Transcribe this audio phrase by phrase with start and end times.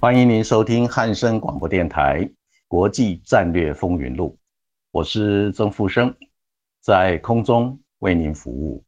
[0.00, 2.24] 欢迎您收听汉声广播电台
[2.66, 4.28] 《国际战略风云录》，
[4.92, 6.16] 我是曾富生，
[6.80, 8.82] 在空中为您服务。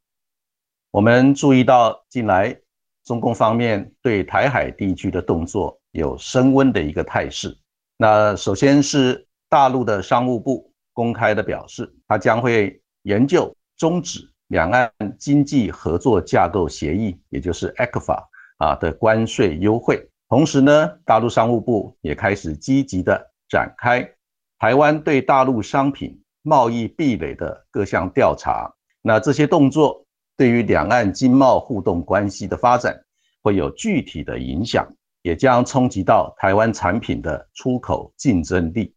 [0.91, 2.59] 我们注意到，近来
[3.05, 7.55] 中共方面对台海地区的动作有升温的一个态势。
[7.99, 18.25] 那首先是大陆的商务部公开的表示，他将会研究终止两岸经济合作架构协议，也就是 ECFA
[18.57, 20.09] 啊的关税优惠。
[20.33, 24.03] 同时呢，大陆商务部也开始积极的展开
[24.59, 28.73] 台湾对大陆商品贸易壁垒的各项调查。
[29.03, 32.99] 那这些动作对于两岸经贸互动关系的发展
[33.43, 38.95] 会有具体的影响，也将冲击到台湾产品的出口竞争力。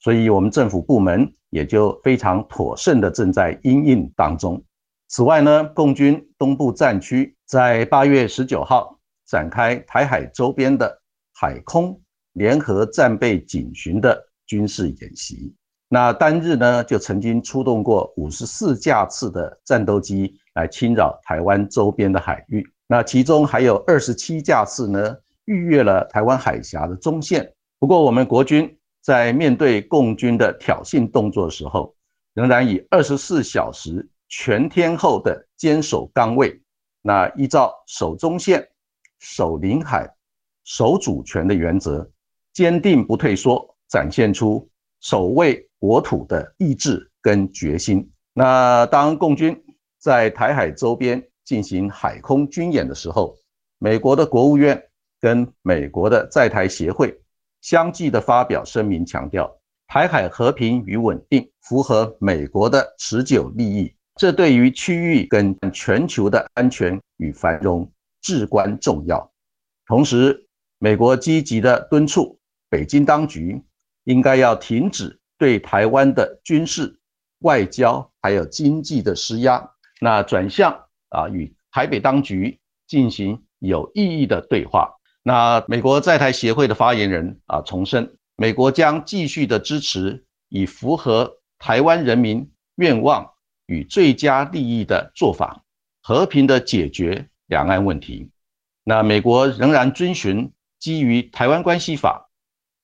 [0.00, 4.60] 所以，我们政府部门也就非常妥善的正在应应当中。
[5.06, 8.98] 此外呢，共军东部战区在八月十九号。
[9.32, 11.00] 展开台海周边的
[11.32, 11.98] 海空
[12.34, 15.54] 联合战备警巡的军事演习。
[15.88, 22.62] 那单日呢，就曾经出动过五十四架次的战斗机来侵扰台湾周边的海域。
[22.86, 27.50] 那其中还有二十七架次呢，逾越了台湾海峡的中线。
[27.78, 31.94] 不过，我们国军在面对共军的挑衅动作的时候，
[32.34, 36.60] 仍然以二十四小时全天候的坚守岗位。
[37.00, 38.68] 那依照守中线。
[39.22, 40.12] 守领海、
[40.64, 42.10] 守主权的原则，
[42.52, 44.68] 坚定不退缩，展现出
[45.00, 48.10] 守卫国土的意志跟决心。
[48.34, 49.56] 那当共军
[49.98, 53.36] 在台海周边进行海空军演的时候，
[53.78, 54.82] 美国的国务院
[55.20, 57.16] 跟美国的在台协会
[57.60, 59.48] 相继的发表声明，强调
[59.86, 67.88] 台海和平与稳定符合美国的持久利益，这对于区域跟全球的安全与繁荣。
[68.22, 69.30] 至关重要。
[69.84, 70.46] 同时，
[70.78, 72.38] 美国积极的敦促
[72.70, 73.62] 北京当局
[74.04, 76.98] 应该要停止对台湾的军事、
[77.40, 80.72] 外交还有经济的施压，那转向
[81.10, 84.94] 啊与台北当局进行有意义的对话。
[85.22, 93.30] 那美国在台协会的发言人啊重申，美国将继续的支持以符合台湾人民愿望
[93.66, 95.62] 与最佳利益的做法，
[96.02, 97.28] 和平的解决。
[97.52, 98.30] 两岸问题，
[98.82, 102.30] 那美国仍然遵循基于《台湾关系法》、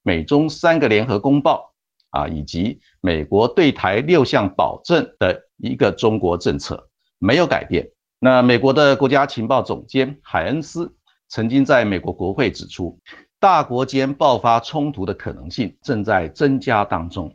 [0.02, 1.72] 美中三个联合公报
[2.10, 6.86] 啊，以及美国对台六项保证的一个中国政策，
[7.18, 7.90] 没有改变。
[8.18, 10.94] 那美国的国家情报总监海恩斯
[11.30, 13.00] 曾经在美国国会指出，
[13.40, 17.34] 大国间爆发冲突的可能性正在增加当中，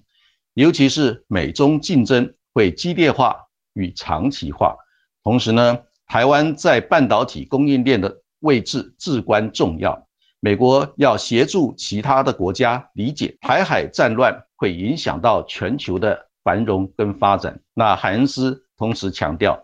[0.54, 3.36] 尤其是美中竞争会激烈化
[3.74, 4.78] 与长期化，
[5.24, 5.80] 同时呢。
[6.14, 10.00] 台湾在半导体供应链的位置至关重要，
[10.42, 17.60] 美国要协助其他的国家理解台海战乱会影响到全球的繁荣跟发展。
[17.74, 19.60] 那海恩斯同时强调，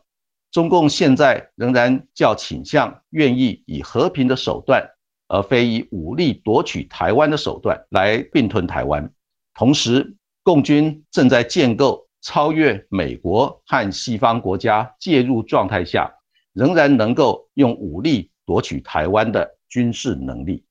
[0.51, 4.83] 中共现在仍然较倾向愿意以和平的手段，
[5.27, 9.07] 而非以武力夺取台湾的手段来并吞台湾。
[9.53, 16.11] 同时，共军正在建构超越美国和西方国家介入状态下。
[16.53, 20.63] 仍然能够用武力夺取台湾的军事能力。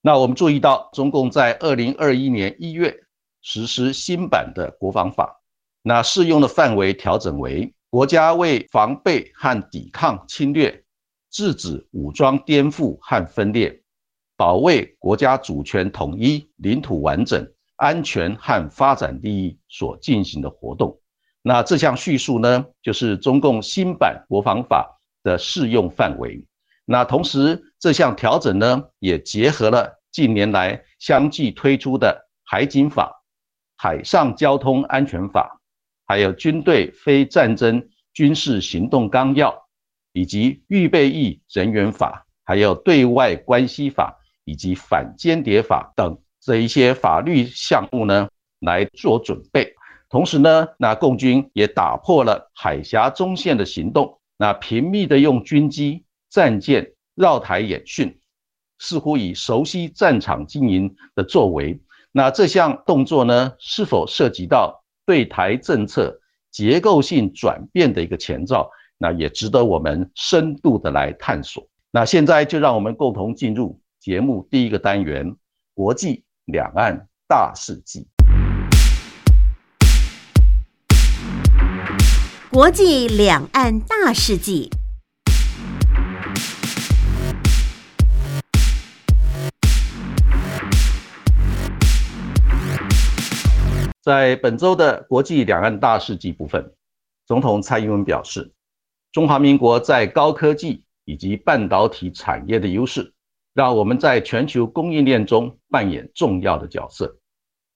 [0.00, 2.94] 那我们注意到，中共在二零二一年一月
[3.40, 5.40] 实施新版的国防法，
[5.82, 10.84] 那适用的范围调整为国家为防备和抵抗侵略、
[11.30, 13.82] 制止武装颠覆和分裂、
[14.36, 17.46] 保卫国家主权统一、领土完整、
[17.76, 21.00] 安全和发展利益所进行的活动。
[21.40, 24.90] 那这项叙述呢，就是中共新版国防法。
[25.24, 26.46] 的适用范围，
[26.84, 33.24] 那同时这项调整呢，也结合了近年来相继推出的海警法、
[33.76, 35.60] 海上交通安全法，
[36.06, 39.66] 还有军队非战争军事行动纲要，
[40.12, 48.28] 以及预备役人员法，还有对外关系法以及反间谍法等这一些法律项目呢
[48.60, 49.74] 来做准备。
[50.10, 58.18] 同时呢，那共军也打破了海峡中线的行动，那频密的用军机、战舰绕台演训，
[58.78, 61.80] 似乎以熟悉战场经营的作为。
[62.10, 66.20] 那这项动作呢，是否涉及到对台政策
[66.50, 68.70] 结构性转变的一个前兆？
[68.98, 71.66] 那也值得我们深度的来探索。
[71.90, 75.36] 那现在就让我们共同进入节目第一个单元——
[75.74, 78.13] 国际两岸大事记。
[82.54, 84.70] 国际两岸大事记。
[94.00, 96.72] 在本周的国际两岸大事记部分，
[97.26, 98.52] 总统蔡英文表示，
[99.10, 103.12] 中华民国在高科技以及半导体产业的优势，
[103.52, 107.18] 让我们在全球供应链中扮演重要的角色。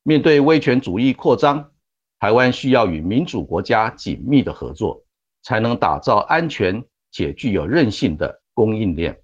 [0.04, 1.72] 面对威权主义扩张，
[2.20, 5.04] 台湾需要与民主国家紧密的合作，
[5.42, 9.16] 才能打造安全且具有韧性的供应链。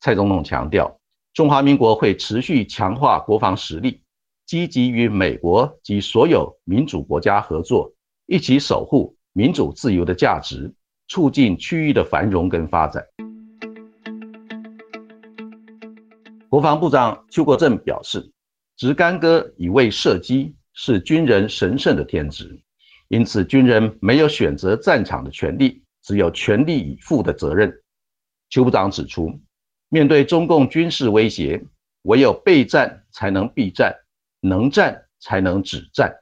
[0.00, 0.98] 蔡总统强调，
[1.32, 4.02] 中华民国会持续强化国防实力。
[4.44, 7.90] 积极与美国及所有民主国家合作，
[8.26, 10.74] 一起守护民主自由的价值，
[11.06, 13.06] 促进区域的繁荣跟发展。
[16.50, 18.30] 国防部长邱国正表示，
[18.76, 22.60] 直干戈以卫射击是军人神圣的天职，
[23.08, 27.82] 因此军人没有选择战场的权利，只有全力以赴的责任。
[28.50, 29.40] 邱部长指出，
[29.88, 31.64] 面对中共军事威胁，
[32.02, 33.94] 唯有备战才能避战。
[34.44, 36.12] 能战才能止战，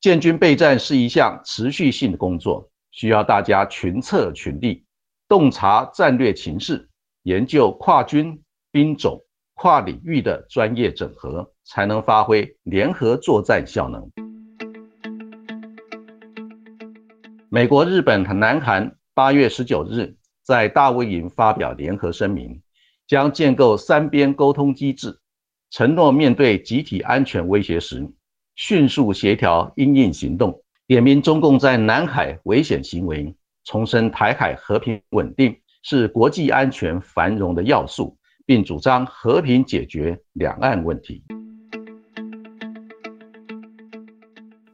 [0.00, 4.82] 建军备战是一项持续性的工作，需要大家群策群力，
[5.28, 6.88] 洞察战略情势，
[7.24, 9.22] 研究跨军兵种、
[9.52, 14.10] 跨领域的专业整合，才能发挥联合作战效能。
[17.48, 22.60] 美国、日本和南韩八月十九日在大卫营发表联合声明，
[23.06, 25.16] 将建构三边沟通机制。
[25.70, 28.04] 承诺面对集体安全威胁时，
[28.56, 33.32] 迅速协调应应行动，点名中共在南海危险行为，
[33.62, 41.22] 重申台海和平稳定是国际安全繁荣的要素，并主张和平解决两岸问题。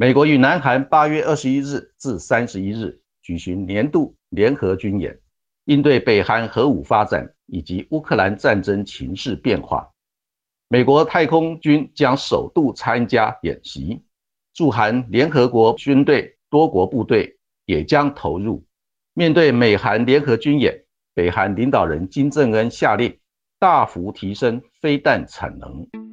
[0.07, 5.19] 美国与南韩八月二十一日至三十一日举行年度联合军演，
[5.65, 9.91] 应对北韩核武发展以及乌克兰战争情势变化。
[10.69, 14.01] 美国太空军将首度参加演习，
[14.55, 18.65] 驻韩联合国军队多国部队也将投入。
[19.13, 23.19] 面对美韩联合军演，北韩领导人金正恩下令
[23.59, 26.06] 大幅提升飞弹产能。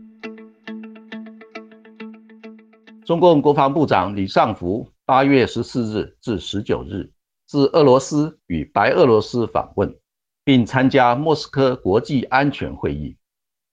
[3.06, 7.12] 中共国防部长李尚福八月十四日至十九日
[7.46, 9.94] 自俄罗斯与白俄罗斯访问，
[10.46, 13.18] 并参加莫斯科国际安全会议。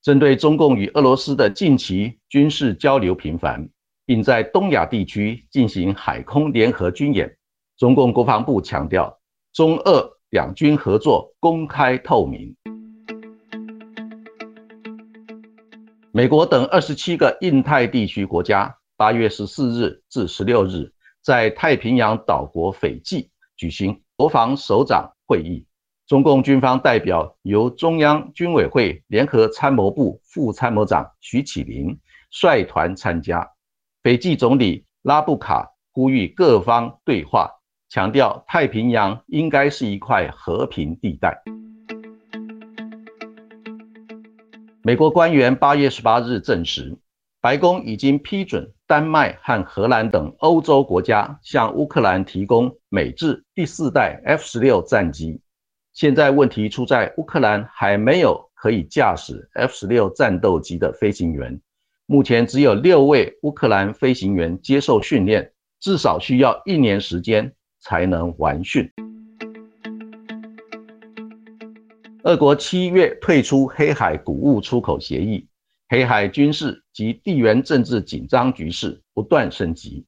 [0.02, 3.68] 针对中共与俄罗斯的近期军事交流频繁，
[4.04, 7.36] 并在东亚地区进行海空联合军演，
[7.78, 9.16] 中共国防部强调，
[9.52, 12.56] 中俄两军合作公开透明。
[16.10, 20.92] 美国等二十七个印太地区国家八月十四日至十六日
[21.22, 25.64] 在太平洋岛国斐济举行国防首长会议。
[26.06, 31.98] 中共军方代表由中央军委会联合参谋部副参谋长徐启林
[32.30, 33.48] 率团参加。
[34.02, 37.48] 斐济总理拉布卡呼吁各方对话，
[37.88, 41.42] 强调太平洋应该是一块和平地带。
[44.82, 46.98] 美国官员八月十八日证实，
[47.40, 55.40] 白宫已经批准丹麦和荷兰等欧洲国家向乌克兰提供美制第四代 F 十六战机。
[55.92, 61.60] 现在问题出在乌克兰还没有可以驾驶 F 十六战斗机的飞行员，
[62.06, 68.90] 目前只有六位乌克兰飞行员接受训练，至少需要一年时间才能完训。
[72.24, 75.46] 俄国七月退出黑海谷物出口协议，
[75.88, 80.04] 黑海军事及地缘政治紧张局势不断升级。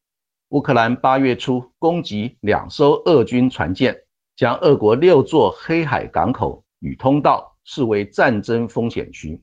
[0.50, 3.96] 乌克兰八月初攻击两艘俄军船舰。
[4.34, 9.40] 将俄国六座黑海港口与通道视为战争风险区。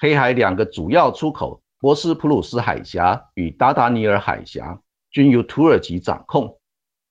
[0.00, 4.80] 黑海两个主要出口——博斯普鲁斯海峡与达达尼尔海峡，
[5.10, 6.58] 均由土耳其掌控。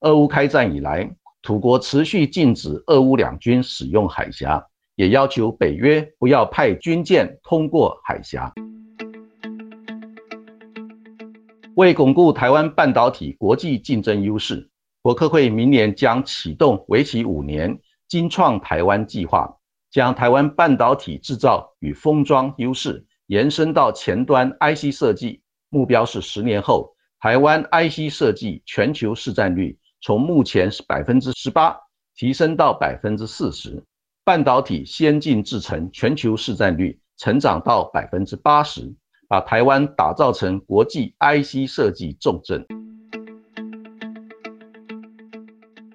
[0.00, 8.52] 俄乌开战以来，土国持续禁止俄乌两军使用海峡，也要求北约不要派军舰通过海峡。
[11.80, 14.68] 为巩固台湾半导体国际竞争优势，
[15.00, 19.56] 国科会明年将启动为期五年“金创台湾”计划，
[19.90, 25.40] 将台湾半导体制造与封装优势延伸到前端 IC 设计。
[25.70, 31.74] 目标是十年后，台湾 IC 设计全球市占率从目前是百分之十八
[32.14, 33.82] 提升到百分之四十，
[34.22, 38.94] 半导体先进制程全球市占率成长到百分之八十。
[39.30, 42.66] 把台湾打造成国际 IC 设计重镇。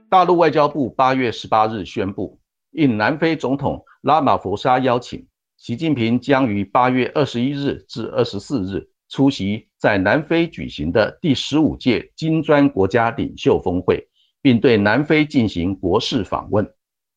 [0.08, 2.39] 大陆外交部八月十八日宣布，
[2.72, 5.27] 应南非总统拉马福沙邀请，
[5.58, 14.08] 习近平将于八月二十一日至二十四日出席在南非举行的第十五届金砖国家领袖峰会，
[14.42, 16.65] 并对南非进行国事访问。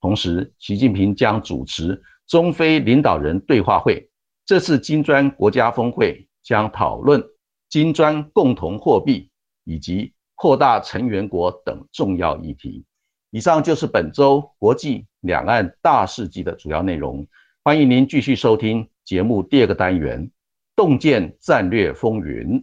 [0.00, 4.07] 同时，习近平将主持中非领导人对话会。
[4.49, 7.23] 这次金砖国家峰会将讨论
[7.69, 9.28] 金砖共同货币
[9.64, 12.83] 以及扩大成员国等重要议题。
[13.28, 17.26] 以上就是本周国际两岸大事记的主要内容。
[17.62, 20.26] 欢迎您继续收听节目第二个单元
[20.75, 22.59] 《洞见战略风云》。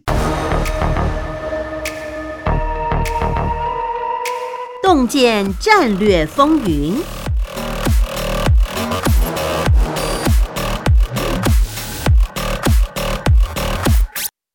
[4.82, 7.15] 洞见战略风云。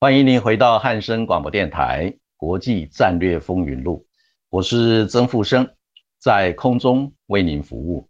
[0.03, 4.03] 欢迎您回到汉声广播电台《国际战略风云录》，
[4.50, 5.75] 我是曾富生，
[6.17, 8.10] 在空中为您服务。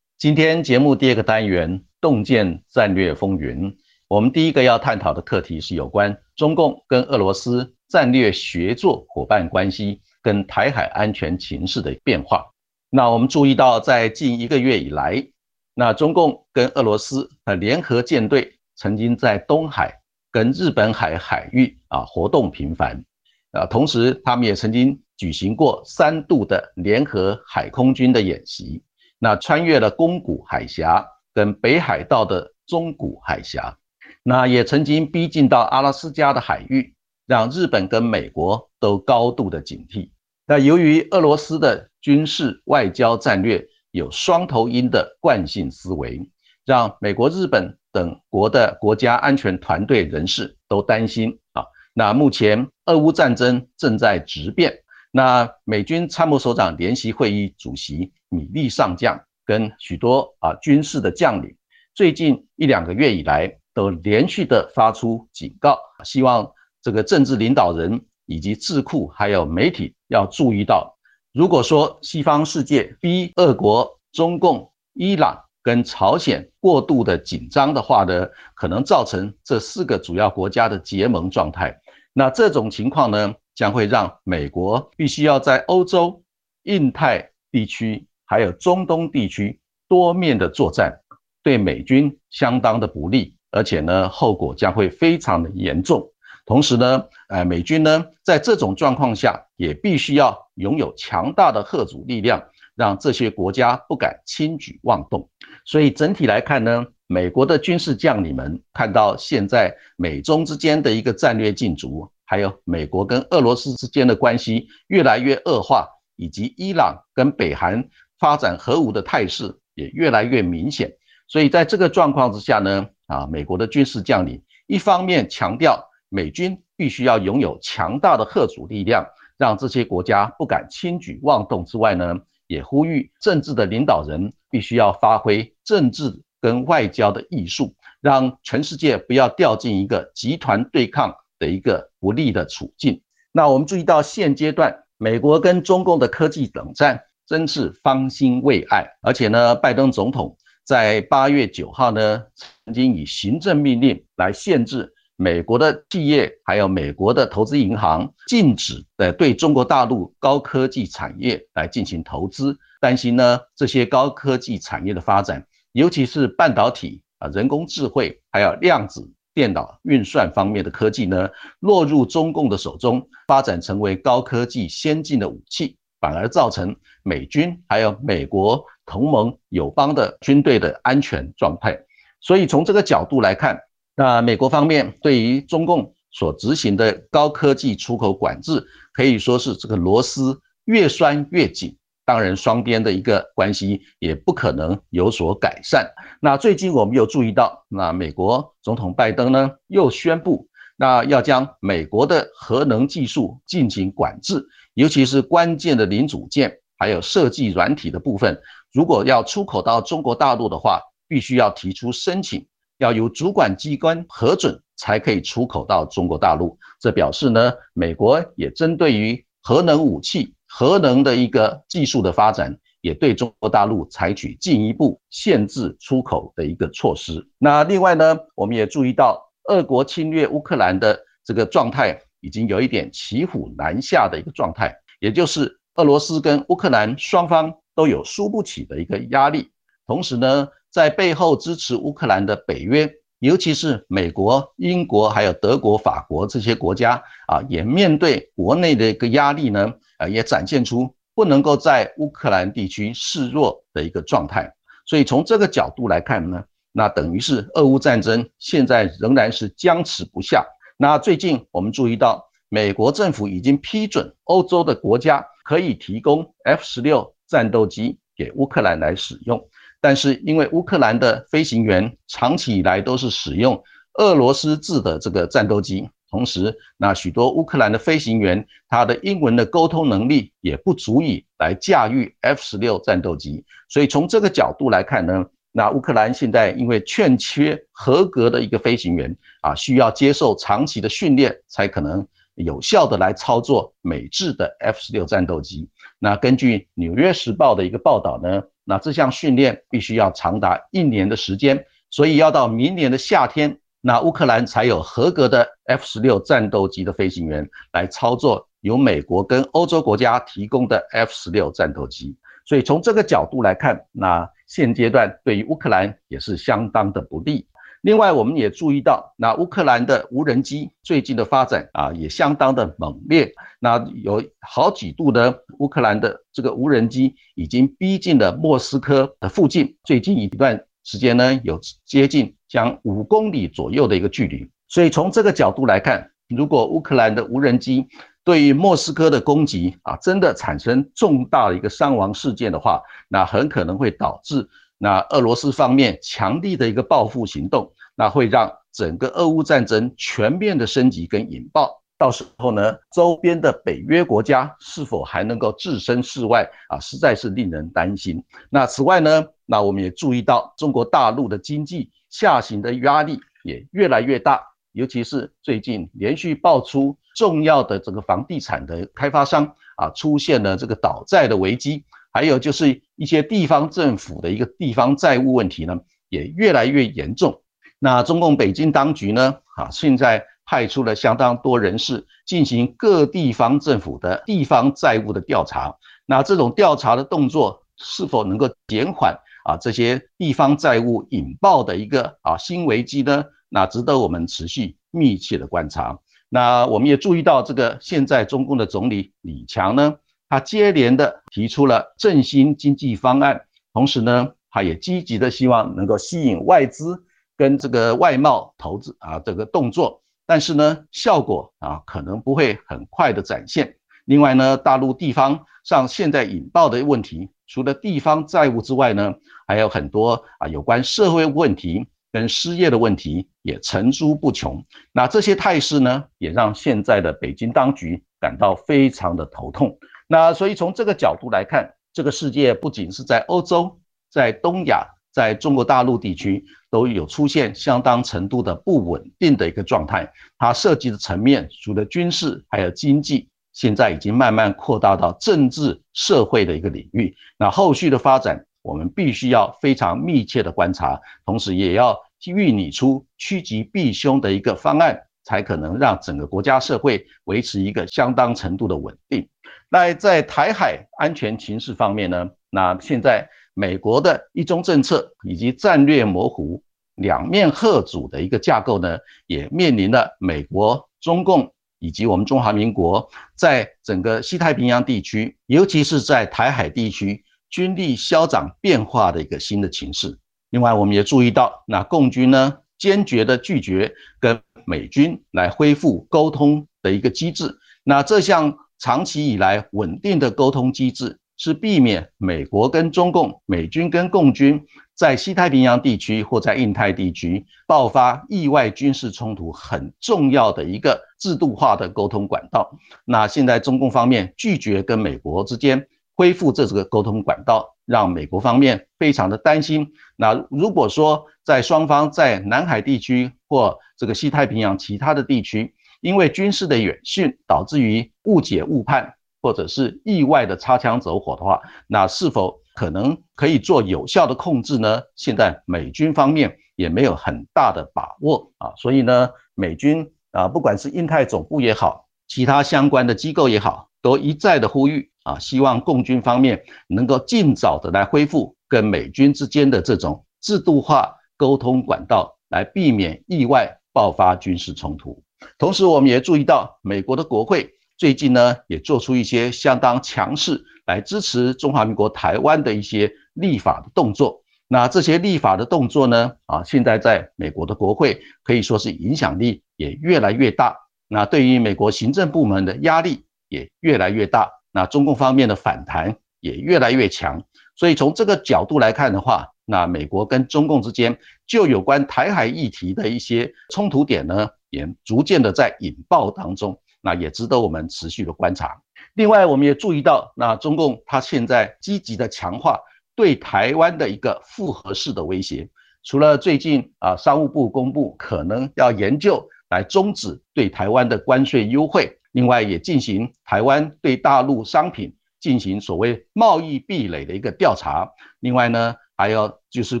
[0.18, 3.72] 今天节目第二个单元《洞见战略风云》，
[4.08, 12.44] 我们第一个要探讨的课题是有关中共跟俄罗斯战略协作伙伴关系跟台海安全情势的变化。
[12.90, 15.26] 那我们注意到，在近一个月以来，
[15.72, 19.97] 那中共跟俄罗斯的联合舰队曾经在东海。
[20.38, 23.04] 跟日本海海域啊活动频繁，
[23.50, 28.80] 啊，同时他们也曾经举行过三度的联合海空军的演习，
[29.18, 31.04] 那穿越了宫古海峡
[31.34, 33.76] 跟北海道的中古海峡，
[34.22, 36.94] 那也曾经逼近到阿拉斯加的海域，
[37.26, 40.08] 让日本跟美国都高度的警惕。
[40.46, 46.30] 那由于俄罗斯的军事外交战略有双头鹰的惯性思维，
[46.64, 47.76] 让美国、日本。
[47.92, 51.64] 等国的国家安全团队人士都担心啊，
[51.94, 54.72] 那目前俄乌战争正在直变，
[55.10, 61.56] 那美军参谋首长联席会议主席米利上将跟许多啊军事的将领，
[61.94, 66.50] 最近一两个月以来都连续的发出警告，希望
[66.82, 70.94] 这个政治领导人以及智库还有媒体要注意到，
[71.32, 75.47] 如果说西方世界逼俄国、中共、伊朗。
[75.68, 81.78] 跟朝鲜过度的紧张的话呢，可能造成这四个主要国家的结盟状态。
[82.14, 86.22] 那这种情况呢，将会让美国必须要在欧洲、
[86.62, 89.60] 印太地区还有中东地区
[89.90, 91.00] 多面的作战，
[91.42, 96.10] 对美军相当的不利，而且呢，后果将会非常的严重。
[96.46, 102.42] 同时呢，呃，美军呢，在这种状况下，也必须要拥有强大的贺阻力量。
[102.78, 105.28] 让这些国家不敢轻举妄动，
[105.64, 117.84] 所以整体来看呢，美国的军事将领们看到现在美中之间的一个战略竞逐，还有美国跟俄罗斯之间的关系越来越恶化，以及伊朗跟北韩
[118.20, 120.92] 发展核武的态势也越来越明显，
[121.26, 129.04] 所以在这个状况之下呢，啊，美国的军事将领一方面强调美军必须要拥有强大的核主力量，
[129.36, 132.14] 让这些国家不敢轻举妄动之外呢。
[132.48, 143.00] 也呼吁政治的领导人必须要发挥政治跟外交的艺术，让全世界不要掉进一个集团对抗的一个不利的处境。
[143.30, 152.24] 那我们注意到现阶段美国跟中共的科技冷战真是方兴未艾，而且呢，拜登总统在八月九号呢，
[152.64, 154.92] 曾经以行政命令来限制。
[155.20, 181.76] 美国的企业还有美国的投资银行禁止的对中国大陆高科技产业来进行投资，担心呢这些高科技产业的发展，尤其是半导体啊、人工智慧还有量子电脑运算方面的科技呢，落入中共的手中，发展成为高科技先进的武器，反而造成美军还有美国同盟友邦的军队的安全状态。
[182.20, 183.58] 所以从这个角度来看。
[183.98, 195.84] 那美国方面对于中共所执行的高科技出口管制，可以说是这个螺丝越拴越紧，当然双边的一个关系也不可能有所改善。
[196.20, 208.40] 那最近我们有注意到，那美国总统拜登呢又宣布，那要将美国的核能技术进行管制，尤其是关键的零组件还有设计软体的部分，
[208.72, 212.46] 如果要出口到中国大陆的话，必须要提出申请，
[212.78, 216.58] 要由主管机关核准才可以出口到中国大陆。
[216.80, 222.58] 这表示呢，美国也针对于核能武器、核能的一个技术的发展。
[222.80, 227.28] 也对中国大陆采取进一步限制出口的一个措施。
[227.36, 239.50] 那另外呢，我们也注意到，俄国侵略乌克兰的这个状态已经有一点骑虎难下的一个状态，也就是俄罗斯跟乌克兰双方都有输不起的一个压力。
[239.84, 250.94] 同时呢，在背后支持乌克兰的北约，尤其是美国、英国还有德国、法国这些国家啊，也面对国内的一个压力呢，啊，也展现出。
[251.14, 254.48] 不能够在乌克兰地区示弱的一个状态，
[254.86, 260.46] 所以从这个角度来看呢，那等于是俄乌战争现在仍然是僵持不下。
[260.76, 269.44] 那最近我们注意到，美国政府已经批准欧洲的国家可以提供 F 十六战斗机给乌克兰来使用，
[269.80, 273.62] 但是因为乌克兰的飞行员长期以来都是使用
[273.94, 275.88] 俄罗斯制的这个战斗机。
[276.10, 283.44] 同时，那许多乌克兰的飞行员，他的英文的沟通能力也不足以来驾驭 F 十六战斗机。
[283.68, 292.06] 所以从这个角度来看呢，那乌克兰现在因为欠缺合格的一个飞行员啊，需要接受长期的训练，才可能
[292.36, 295.68] 有效的来操作美制的 F 十六战斗机。
[295.98, 303.58] 那根据《纽约时报》的一个报道呢，那这项训练必须要长达一年的时间，所以要到明年的夏天。
[303.80, 317.46] 那乌克兰才有合格的 F 十六战斗机的飞行员来操作由美国跟欧洲国家提供的 F 十六战斗机，所以从这个角度来看，那现阶段对于乌克兰也是相当的不利。
[317.82, 323.32] 另外，我们也注意到，那乌克兰的无人机最近的发展啊，也相当的猛烈。
[323.60, 329.76] 那有好几度呢，乌克兰的这个无人机已经逼近了莫斯科的附近。
[329.84, 330.64] 最近一段。
[330.84, 337.86] 时间呢有接近将五公里左右的一个距离，所以从这个角度来看，如果乌克兰的无人机
[338.24, 351.82] 对于莫斯科的攻击啊，真的产生重大的一个伤亡事件的话，那很可能会导致那俄罗斯方面强力的一个报复行动，那会让整个俄乌战争全面的升级跟引爆。
[351.98, 356.78] 到时候呢，周边的北约国家是否还能够置身事外啊？
[356.78, 358.24] 实在是令人担心。
[358.50, 375.78] 那此外呢，那我们也注意到中国大陆的经济下行的压力也越来越大，尤其是最近连续爆出重要的这个房地产的开发商啊出现了这个倒债的危机，还有就是一些地方政府的一个地方债务问题呢
[376.10, 377.40] 也越来越严重。
[377.78, 380.26] 那中共北京当局呢啊现在。
[380.50, 385.76] 派出了相当多人士进行各地方政府的地方债务的调查。
[386.06, 393.26] 那这种调查的动作是否能够减缓啊这些地方债务引爆的一个啊新危机呢？
[393.50, 395.98] 那值得我们持续密切的观察。
[396.30, 399.96] 那我们也注意到，这个现在中共的总理李强呢，
[400.28, 403.40] 他接连的提出了振兴经济方案，
[403.72, 407.02] 同时呢，他也积极的希望能够吸引外资
[407.36, 410.02] 跟这个外贸投资啊这个动作。
[410.26, 413.74] 但是呢，效果啊可能不会很快的展现。
[414.04, 419.14] 另外呢，大陆地方上现在引爆的问题，除了地方债务之外呢，
[419.46, 424.62] 还有很多啊有关社会问题跟失业的问题也层出不穷。
[424.92, 429.78] 那这些态势呢，也让现在的北京当局感到非常的头痛。
[430.08, 433.78] 那所以从这个角度来看，这个世界不仅是在欧洲，
[434.10, 434.84] 在东亚。
[435.10, 447.16] 在中国大陆地区都有出现相当程度的不稳定的一个状态，它涉及的层面除了军事，还有经济，现在已经慢慢扩大到政治社会的一个领域。
[447.36, 459.28] 那后续的发展，我们必须要非常密切的观察，同时也要预拟出趋吉避凶的一个方案，才可能让整个国家社会维持一个相当程度的稳定。
[459.68, 462.30] 那在台海安全情势方面呢？
[462.50, 463.28] 那现在。
[463.60, 466.62] 美国的一中政策以及战略模糊、
[466.94, 480.16] 两面贺主的一个架构呢，也面临了美国、中共以及我们中华民国在整个西太平洋地区，尤其是在台海地区军力消长变化的一个新的形势。
[480.50, 487.58] 另外，我们也注意到，那共军呢坚决的拒绝跟美军来恢复沟通的一个机制。
[487.82, 491.18] 那这项长期以来稳定的沟通机制。
[491.40, 494.60] 是避免美国跟中共、美军跟共军
[494.96, 502.76] 在西太平洋地区或在印太地区爆发意外军事冲突很重要的一个制度化的沟通管道。
[503.04, 505.86] 那现在中共方面拒绝跟美国之间
[506.16, 509.92] 恢复这个沟通管道，让美国方面非常的担心。
[510.16, 519.14] 那如果说在双方在南海地区或这个西太平洋其他的地区，因为军事的远讯导致于误解误判。
[519.40, 525.00] 或者是意外的擦枪走火的话，那是否可能可以做有效的控制呢？
[525.14, 545.22] 现在美军方面也没有很大的把握啊，所以呢，美军啊，不管是印太总部也好，其他相关的机构也好，都一再的呼吁啊，希望共军方面能够尽早的来恢复跟美军之间的这种制度化沟通管道，来避免意外爆发军事冲突。
[545.58, 547.74] 同时，我们也注意到美国的国会。
[547.96, 554.40] 最近呢，也做出一些相当强势来支持中华民国台湾的一些立法的动作。
[554.68, 560.76] 那这些立法的动作呢，啊，现在在美国的国会可以说是影响力也越来越大。
[561.08, 564.48] 那对于美国行政部门的压力也越来越大。
[564.70, 567.42] 那中共方面的反弹也越来越强。
[567.74, 576.78] 所以从这个角度来看的话，那美国跟中共之间就有关台海议题的一些冲突点呢，也逐渐的在引爆当中。
[577.00, 578.76] 那也值得我们持续的观察。
[579.14, 582.76] 另外，我们也注意到，那中共它现在积极的强化
[583.14, 585.68] 对台湾的一个复合式的威胁。
[586.02, 598.10] 除了最近啊，商务部公布可能要研究来终止对台湾的关税优惠，另外也进行台湾对大陆商品进行所谓贸易壁垒的一个调查。
[598.40, 600.00] 另外呢，还有就是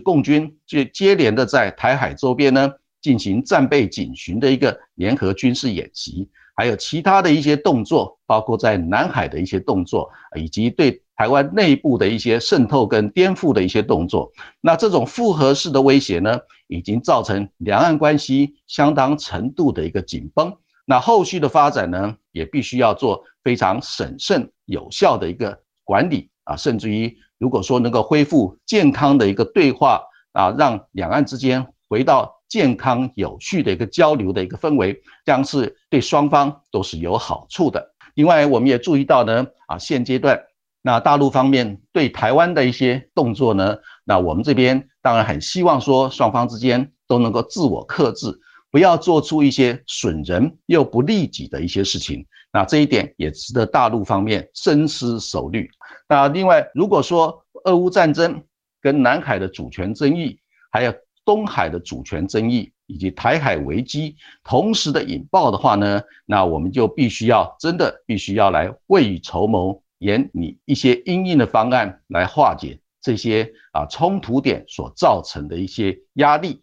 [0.00, 6.28] 共军就接连的在台海周边呢进行战备警巡的一个联合军事演习。
[6.56, 14.28] 还有其他的一些动作，包括在南海的一些动作，以及对台湾内部的一些渗透跟颠覆的一些动作。
[14.60, 20.52] 那这种复合式的威胁呢，已经造成两岸关系相当程度的一个紧绷。
[20.84, 32.34] 那后续的发展呢，也必须要做非常审慎有效的一个管理啊，甚至于如果说能够恢复健康的一个对话啊，让两岸之间回到。
[32.48, 37.94] 健康有序的一个交流的一个氛围，将是对双方都是有好处的。
[38.14, 40.40] 另外，我们也注意到呢，啊，现阶段
[40.82, 48.26] 那大陆方面对台湾的一些动作呢，那我们这边当然很希望说双方之间都能够自我克制，
[48.70, 52.26] 不要做出一些损人又不利己的一些事情。
[52.52, 55.68] 那这一点也值得大陆方面深思熟虑。
[56.08, 58.42] 那另外，如果说俄乌战争
[58.80, 60.94] 跟南海的主权争议，还有
[61.28, 76.62] 东海的主权争议以及台海危机同时的引爆的话呢，那我们就必须要真的必须要来未雨绸缪，研拟一些应应的方案来化解这些啊冲突点所造成的一些压力。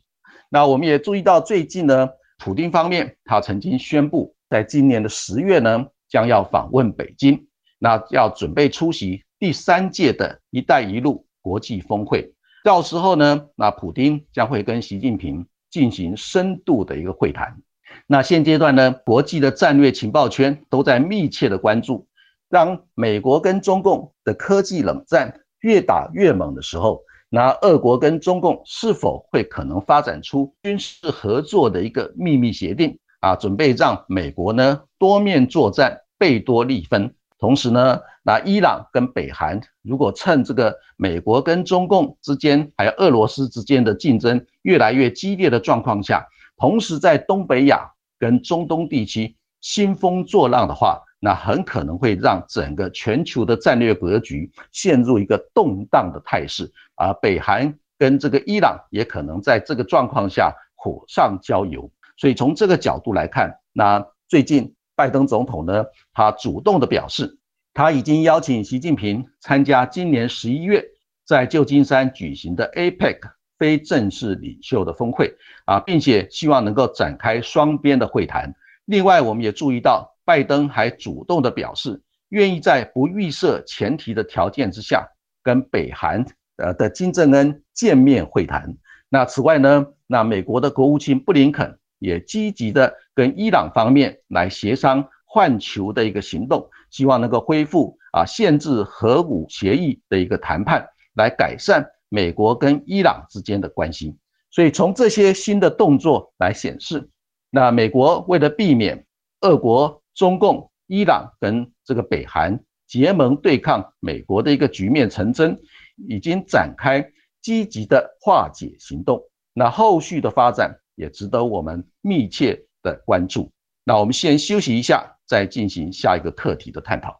[0.49, 7.45] 那我们也注意到最近呢，普京方面他曾经宣布，在今年的十月呢，将要访问北京，
[7.77, 12.34] 那要准备出席第三届的一带一路国际峰会。
[12.65, 17.61] 到时候呢，那普京将会跟习近平进行深度的一个会谈。
[18.07, 22.07] 那现阶段呢，国际的战略情报圈都在密切的关注，
[22.49, 33.35] 当美国跟中共的科技冷战越打越猛的时候，那俄国跟中共是否会可能发展出军事合作的一个秘密协定啊？
[33.35, 37.13] 准备让美国呢多面作战，贝多利分。
[37.45, 46.25] 同时呢，那伊朗跟北韩如果趁这个美国跟中共之间，还有俄罗斯之间的竞争越来越激烈的状况下，
[46.57, 56.73] 同时在东北亚跟中东地区兴风作浪的话，那很可能会让整个全球的战略格局陷入一个动荡的态势。
[56.95, 61.87] 而北韩跟这个伊朗也可能在这个状况下火上浇油。
[62.17, 64.74] 所以从这个角度来看，那最近。
[64.95, 67.37] 拜登总统呢，他主动的表示，
[67.73, 70.83] 他已经邀请习近平参加今年十一月
[71.25, 73.19] 在旧金山举行的 APEC
[73.57, 75.33] 非正式领袖的峰会
[75.65, 78.53] 啊，并且希望能够展开双边的会谈。
[78.85, 85.07] 另外，我们也注意到，拜登还主动的表示，愿意在不预设前提的条件之下，
[85.43, 86.25] 跟北韩
[86.57, 88.77] 呃的金正恩见面会谈。
[89.09, 91.77] 那此外呢，那美国的国务卿布林肯。
[91.99, 104.15] 也积极的跟伊朗方面来协商换球的一个行动，希望能够恢复啊限制核武协议的一个谈判，来改善美国跟伊朗之间的关系。
[104.51, 107.09] 所以从这些新的动作来显示，
[107.49, 109.05] 那美国为了避免
[109.41, 115.59] 俄国、中共、伊朗跟这个北韩结盟对抗美国的一个局面成真，
[116.07, 117.05] 已经展开
[117.41, 119.21] 积极的化解行动。
[119.53, 123.51] 那后续的发展也值得我们密切的关注。
[123.83, 127.19] 那我们先休息一下，再进行下一个课题的探讨。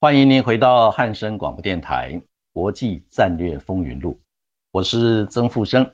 [0.00, 2.12] 欢迎您回到汉声广播电台
[2.52, 4.12] 《国际战略风云录》，
[4.70, 5.90] 我是曾富生，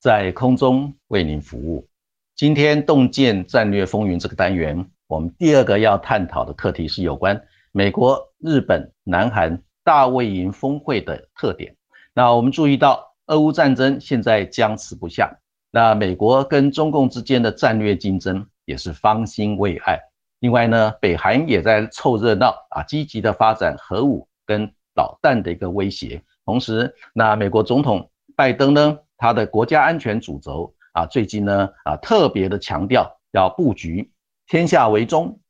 [0.00, 1.86] 在空中为您服务。
[2.34, 11.76] 今天洞见战略风云这个单元，我们第二个要探讨的课题是有关美国、日本、南韩大卫营峰会的特点。
[12.12, 15.32] 那我们注意到，俄乌战争现在僵持不下，
[15.70, 19.96] 那美国跟中共之间的战略竞争也是方兴未艾。
[20.40, 26.20] 另外呢，北韩也在凑热闹啊，积极的发展核武跟导弹的一个威胁。
[26.44, 34.10] 同时，那美国总统拜登呢，他的国家安全主轴啊，最近呢啊，特别的强调要布局
[34.46, 35.40] 天下为中，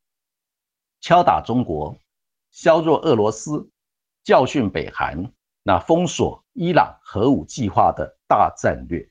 [1.00, 1.96] 敲打中国，
[2.50, 3.68] 削弱俄罗斯，
[4.22, 9.08] 教训北韩，那封锁伊朗核武计划的大战略。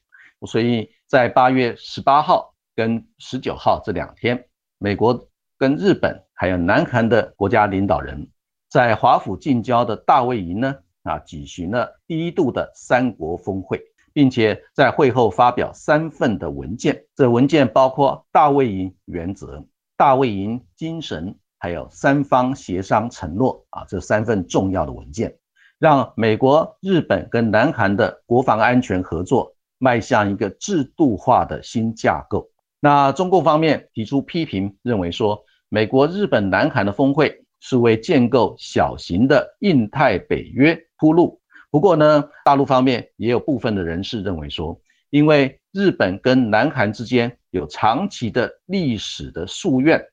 [0.48, 5.28] 所以在八月十八号跟十九号这两天，美国。
[5.56, 8.28] 跟日本还有南韩的国家领导人，
[8.70, 17.06] 在华府近郊的大卫营呢啊举行了第一度的三国峰会，并且在会后发表三份的文件。
[17.16, 19.66] 这文件包括大卫营原则、
[19.98, 25.36] 大卫营精神，还有三方协商承诺啊这三份重要的文件，
[25.80, 32.50] 让美国、日本跟南韩的国防安全合作迈向一个制度化的新架构。
[32.80, 35.44] 那中共方面提出批评，认为说。
[35.70, 41.42] 美国、日本、南韩的峰会是为建构小型的印太北约铺路。
[41.72, 44.80] 不过呢，大陆方面也有部分的人士认为说，
[45.10, 50.04] 因为日本跟南韩之间有长期的历史的夙愿，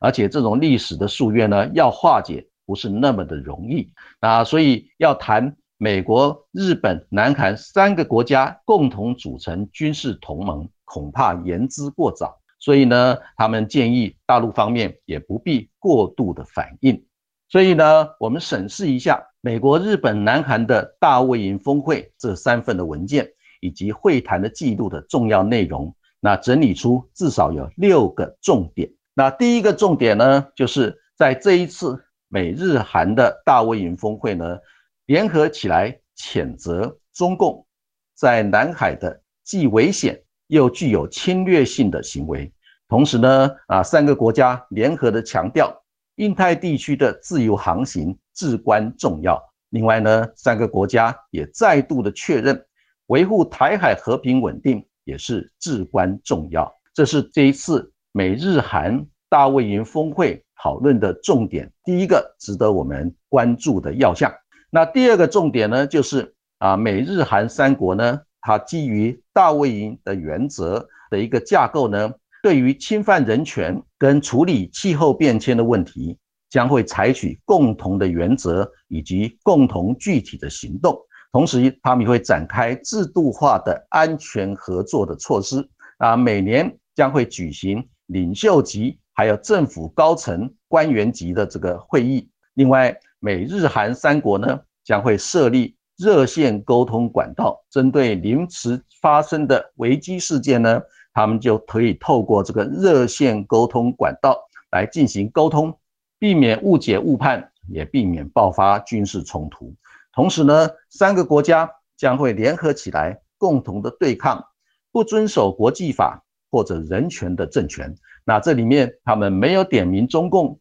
[0.00, 12.36] 而且这种历史的夙愿呢，要化解不是那么的容易啊，所以要谈美国、日本、南韩三个国家共同组成军事同盟，恐怕言之过早。
[12.58, 17.00] 所以呢，他们建议大陆方面也不必过度的反应。
[17.48, 23.28] 所以呢，我们审视一下美国、日本、南韩的大卫营峰会这三份的文件
[23.60, 28.90] 以及会谈的记录的重要内容，那整理出至少有六个重点。
[29.14, 34.58] 那第一个重点呢，就是在这一次美日韩的大卫营峰会呢，
[35.06, 37.66] 联合起来谴责中共
[38.14, 40.22] 在南海的既危险。
[40.50, 42.50] 又具有侵略性的行为，
[42.88, 45.70] 同时呢，啊，三个国家联合的强调，
[46.14, 49.38] 印太地区的自由航行至关重要。
[49.68, 52.64] 另外呢，三个国家也再度的确认，
[53.08, 56.70] 维护台海和平稳定也是至关重要。
[56.92, 64.30] 这是这一次美日韩大卫营峰会讨论的重点，第一个值得我们关注的要项。
[64.70, 68.20] 那第二个重点呢，就是啊，美日韩三国呢。
[68.40, 72.10] 它基于大卫营的原则的一个架构呢，
[72.42, 76.16] 对于侵犯人权跟处理气候变迁的问题，
[76.48, 80.96] 将会采取共同的原则以及共同具体的行动。
[81.32, 85.68] 同时，他们也会展开制度化的安全合作的措施。
[85.98, 92.28] 啊，每年将会举行领袖级还有政府高层官员级的这个会议。
[92.54, 95.74] 另外，美日韩三国呢，将会设立。
[96.00, 100.80] 热线沟通管道，针对临时发生的危机事件呢，
[101.12, 104.38] 他们就可以透过这个热线沟通管道
[104.70, 105.76] 来进行沟通，
[106.16, 109.74] 避免误解误判，也避免爆发军事冲突。
[110.18, 114.44] 同时呢，三个国家将会联合起来，共同的对抗
[114.90, 117.94] 不遵守国际法或者人权的政权。
[118.24, 120.58] 那这里面他们没有点名中共、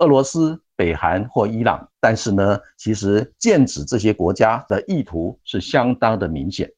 [0.00, 0.58] 俄罗斯。
[0.76, 6.68] 北韩或伊朗，但是呢，其实剑指这些国家的意图是相当的明显。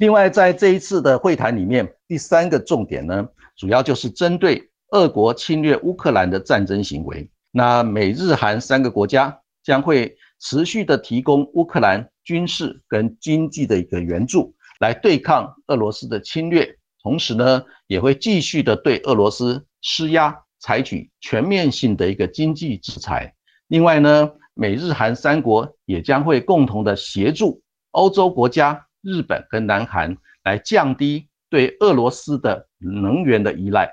[0.00, 7.30] 另外，在这一次的会谈里面，第三个重点呢，主要就是针对俄国侵略乌克兰的战争行为。
[7.50, 16.76] 那美日韩三个国家将会持续的提供乌克兰军事跟经济的一个援助，来对抗俄罗斯的侵略。
[17.02, 23.34] 同时呢，也会继续的对俄罗斯施压，采取全面性的一个经济制裁。
[23.68, 33.90] 另外呢，美日韩三国也将会共同的协助欧洲国家、日本跟南韩来降低对俄罗斯的能源的依赖。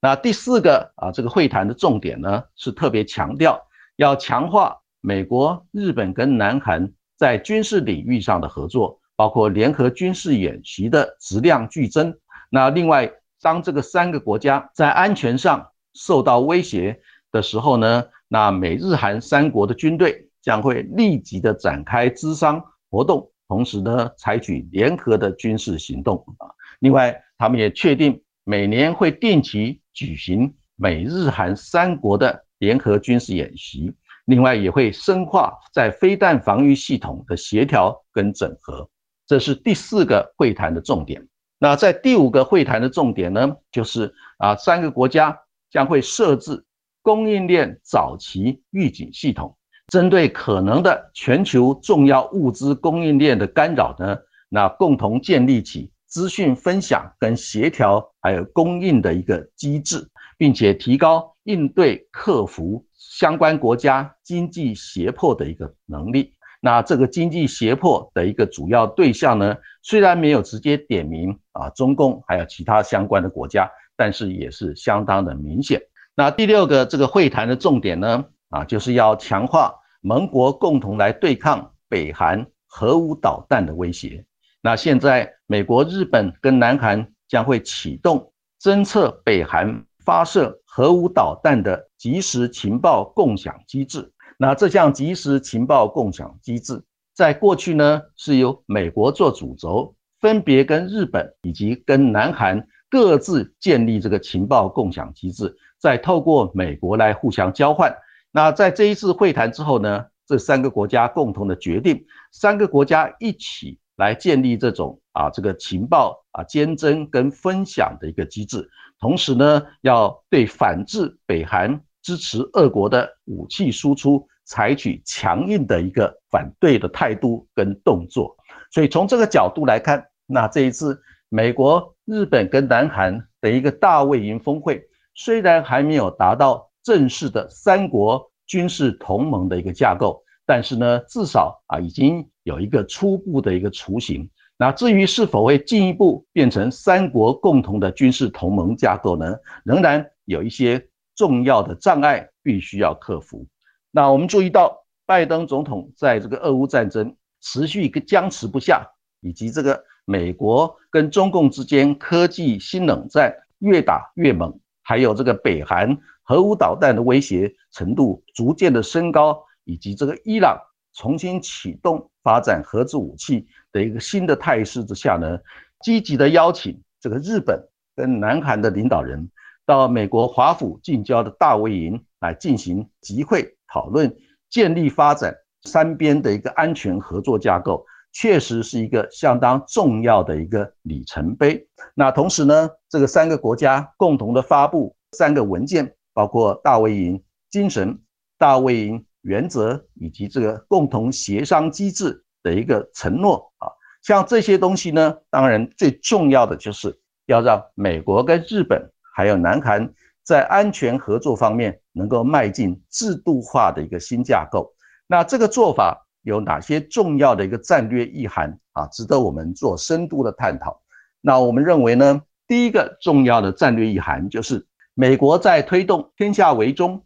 [0.00, 3.60] 那第四个啊，这个会谈的重点呢，是特别强调
[3.96, 12.12] 要强化美国、日本跟南韩在军事领域上的合作，包括联合军事演习的质量剧增。
[12.50, 13.08] 那另外，
[13.40, 15.64] 当这个三个国家在安全上
[15.94, 26.50] 受到威胁的时候呢，那美日韩三国的军队将会立即的展开资商活动，同时呢，采取联合的军事行动啊。
[26.80, 33.94] 另外，他们也确定每年会定期举行美日韩三国的联合军事演习。
[34.26, 38.88] 另外也会深化在飞弹防御系统的协调跟整合，
[39.26, 41.26] 这是第四个会谈的重点。
[41.58, 45.36] 那在第五个会谈的重点呢，就是啊，三个国家
[45.70, 46.64] 将会设置
[47.02, 49.56] 供应链早期预警系统，
[49.88, 62.84] 针对可能的全球重要物资供应链的干扰呢，那共同建立起资讯分享跟协调还有供应的一个机制，并且提高应对克服。
[62.98, 75.80] 相关国家经济胁迫的一个能力，那这个经济胁迫的一个主要对象呢，虽然没有直接点名啊，中共还有其他相关的国家，但是也是相当的明显。
[76.14, 84.22] 那第六个这个会谈的重点呢，啊，就是要强化盟国共同来对抗北韩核武导弹的威胁。
[84.60, 88.30] 那现在美国、日本跟南韩将会启动
[88.60, 90.60] 侦测北韩发射。
[90.76, 96.84] 核武导弹的即时情报共享机制，那这项即时情报共享机制，
[97.14, 107.96] 在过去呢是由美国做主轴，分别跟日本以及跟南韩各自建立这个情报共享机制，再透过美国来互相交换。
[108.30, 118.68] 那在这一次会谈之后呢，这三个国家共同的决定，三个国家一起来建立这种啊这个情报啊监侦跟分享的一个机制。
[118.98, 128.36] 同时呢，要对反制北韩、支持俄国的武器输出采取强硬的一个反对的态度跟动作。
[128.70, 134.82] 所以从这个角度来看，那这一次美国、日本跟南韩的一个大卫营峰会，
[135.14, 144.28] 虽然还没有达到正式的三国军事同盟的一个架构，但是呢，至少啊已经有一个初步的一个雏形。
[144.58, 149.36] 那至于是否会进一步变成三国共同的军事同盟架构呢？
[149.64, 153.46] 仍然有一些重要的障碍必须要克服。
[153.90, 158.86] 那我们注意到，拜登总统在这个俄乌战争持续一个僵持不下，
[159.20, 170.58] 以及这个美国跟中共之间科技新冷战越打越猛，还有这个北韩核武导弹的威胁程度逐渐的升高，以及这个伊朗
[170.94, 173.46] 重新启动发展核子武器。
[173.72, 175.38] 的一个新的态势之下呢，
[175.84, 177.62] 积极的邀请这个日本
[177.94, 179.30] 跟南韩的领导人
[179.66, 184.10] 到美国华府近郊的大卫营来进行集会讨论，
[184.48, 191.68] 建立发展三边的一个安全合作架构，确实是一个相当重要的一个里程碑。
[191.94, 198.00] 那同时呢，这个三个国家共同的发布三个文件，包括大卫营精神、
[198.38, 202.22] 大卫营原则以及这个共同协商机制。
[202.42, 203.66] 的一个承诺啊，
[204.04, 214.72] 像这些东西呢，当然最重要的就是要让美国跟日本还有南韩在安全合作方面能够迈进制度化的一个新架构。
[215.08, 220.80] 那这个做法有哪些重要的一个战略意涵啊，值得我们做深度的探讨。
[221.20, 227.04] 那我们认为呢，第一个重要的战略意涵就是美国在推动天下为中、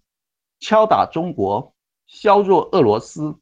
[0.59, 1.70] 敲打中国、
[2.11, 3.35] 削弱俄罗斯、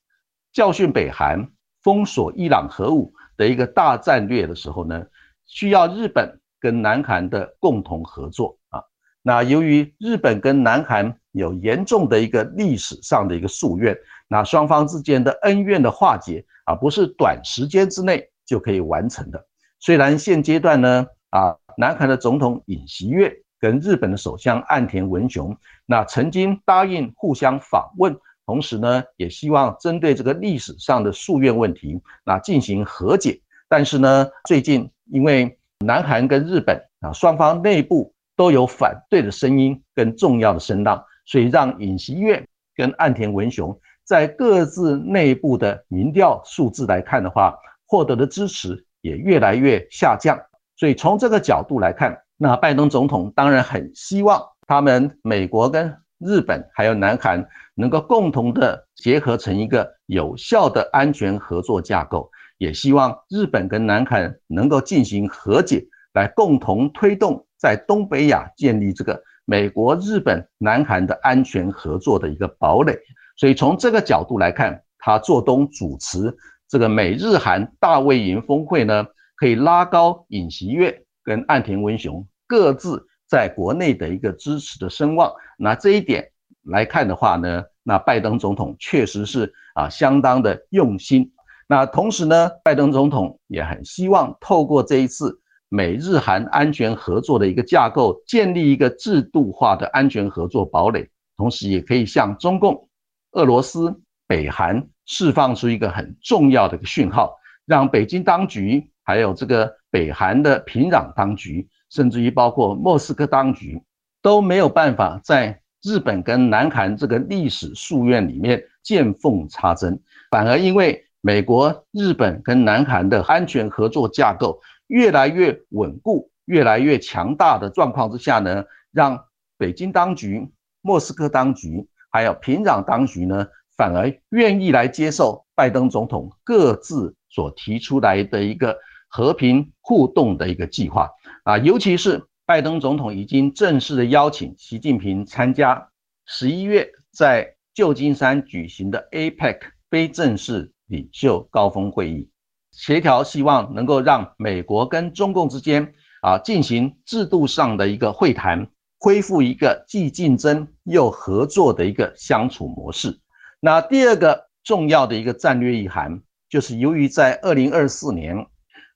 [0.53, 1.51] 教训北韩。
[1.81, 5.07] 封锁伊朗核武的一个大战略的时候呢，
[5.47, 8.83] 需要日本跟南韩的共同合作啊。
[9.23, 19.47] 那由于日本跟南韩有严重的一个历史上的一个夙愿，那双方之间的恩怨的化解啊，不是短时间之内就可以完成的。
[19.79, 28.19] 虽然现阶段呢，啊，南韩的总统尹锡悦跟日本的首相岸田文雄，那曾经答应互相访问。
[28.49, 33.39] 同时呢，也希望针对这个历史上的夙愿问题，那进行和解。
[33.69, 42.43] 但是呢，最近因为南韩跟日本啊双方内部都有反对的声音跟重要的声浪，所以让尹锡悦
[42.75, 47.55] 跟岸田文雄在各自内部的民调数字来看的话，
[47.87, 50.41] 获得的支持也越来越下降。
[50.75, 57.47] 所以从这个角度来看，那拜登总统当然很希望他们美国跟日本还有南韩。
[57.81, 72.99] 能够共同的结合成一个有效的安全合作架构，也希望日本跟南韩能够进行和解，来共同推动在东北亚建立这个美国、日本、南韩的安全合作的一个堡垒。
[73.37, 76.37] 所以从这个角度来看，他做东主持
[76.69, 79.07] 这个美日韩大卫营峰会呢，
[79.37, 85.33] 可以拉高尹锡悦跟岸田文雄各自在国内的一个支持的声望。
[85.59, 86.31] 那这一点
[86.65, 91.31] 来看的话呢，那拜登总统确实是啊相当的用心。
[91.69, 102.89] 那同时呢，拜登总统也很希望透过这一次美日韩安全合作的一个架构，建立一个制度化的安全合作堡垒，同时也可以向中共、
[103.33, 103.95] 俄罗斯、
[104.27, 104.89] 北韩。
[105.11, 113.83] 释放出一个很重要的一个讯号，让北京当局，还有这个北韩的平壤当局，甚至于包括莫斯科当局，
[114.23, 129.19] 都没有办法在日本跟南韩这个历史夙愿里面见缝插针，反而因为美国、日本跟南韩的安全合作架构越来越稳固、越来越强大的状况之下呢，让
[129.57, 130.49] 北京当局、
[130.81, 133.47] 莫斯科当局还有平壤当局呢。
[133.77, 138.77] 反而愿意来接受拜登总统各自所提出来的一个
[139.07, 141.09] 和平互动的一个计划
[141.49, 145.89] 啊，尤其是拜登总统已经正式的邀请习近平参加
[146.27, 152.29] 十一月在旧金山举行的 APEC 非正式领袖高峰会议，
[152.71, 158.69] 协调希望能够让美国跟中共之间啊进行制度上的一个会谈，
[158.99, 163.19] 恢复一个既竞争又合作的一个相处模式。
[163.59, 166.21] 那第二个重要的一个战略意涵，
[166.51, 168.37] 就是由于在二零二四年，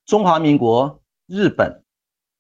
[0.05, 1.82] 中华民国、日本、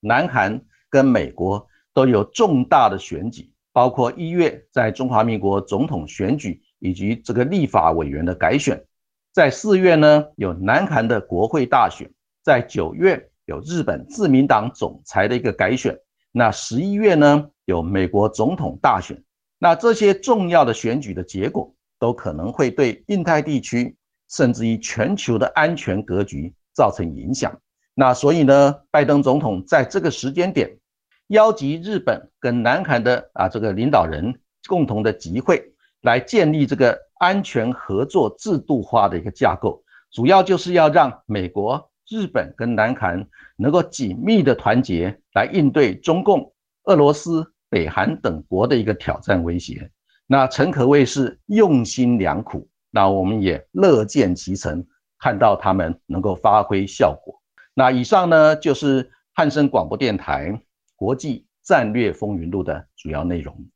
[0.02, 8.84] 南韩跟美国都有重大的选举，包括一月在中华民国总统选举以及这个立法委员的改选，
[9.32, 12.10] 在四月呢有南韩的国会大选，
[12.42, 15.96] 在九月有日本自民党总裁的一个改选，
[16.32, 19.22] 那十一月呢有美国总统大选，
[19.58, 21.74] 那这些重要的选举的结果。
[22.02, 23.96] 都可能会对印太地区，
[24.28, 27.56] 甚至于全球的安全格局造成影响。
[27.94, 30.78] 那所以呢，拜登总统在这个时间点，
[31.26, 35.62] 邀集日本跟南韩的啊这个领导人共同的集会，
[36.00, 43.26] 来建立这个安全合作制度化的一个架构，主要就是要让美国、日本跟南韩
[43.56, 46.52] 能够紧密的团结，来应对中共、
[46.84, 49.90] 俄罗斯、北韩等国的一个挑战威胁。
[50.26, 54.82] 那诚可谓是用心良苦，那我们也乐见其成，
[55.18, 57.38] 看到他们能够发挥效果。
[57.74, 60.62] 那以上呢就是汉声广播电台
[60.94, 63.66] 国际战略风云录的主要内容。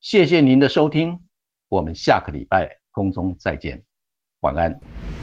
[0.00, 1.20] 谢谢您的收听，
[1.68, 3.84] 我们下个礼拜空中再见，
[4.40, 5.21] 晚安。